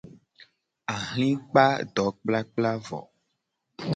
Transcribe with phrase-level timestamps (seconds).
[0.95, 1.65] Ahli kpa
[1.95, 2.99] dokplakpla vo.